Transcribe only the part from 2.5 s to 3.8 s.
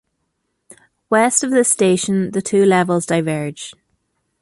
levels diverge.